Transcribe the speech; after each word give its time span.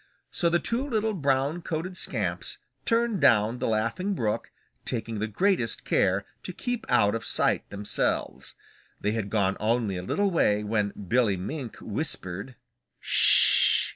So 0.31 0.49
the 0.49 0.57
two 0.57 0.83
little 0.89 1.13
brown 1.13 1.61
coated 1.61 1.95
scamps 1.95 2.57
turned 2.85 3.21
down 3.21 3.59
the 3.59 3.67
Laughing 3.67 4.15
Brook, 4.15 4.49
taking 4.83 5.19
the 5.19 5.27
greatest 5.27 5.85
care 5.85 6.25
to 6.41 6.51
keep 6.51 6.87
out 6.89 7.13
of 7.13 7.23
sight 7.23 7.69
themselves. 7.69 8.55
They 8.99 9.11
had 9.11 9.29
gone 9.29 9.57
only 9.59 9.97
a 9.97 10.01
little 10.01 10.31
way 10.31 10.63
when 10.63 10.89
Billy 11.07 11.37
Mink 11.37 11.75
whispered: 11.81 12.55
"Sh 12.99 13.77
h! 13.77 13.89